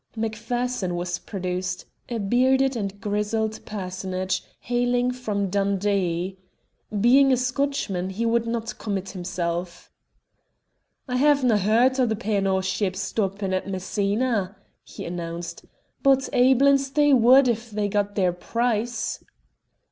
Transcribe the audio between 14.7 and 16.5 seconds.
he announced, "but